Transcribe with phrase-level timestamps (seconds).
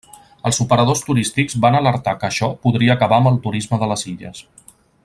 [0.49, 4.45] Els operadors turístics van alertar que això podria acabar amb el turisme de les illes.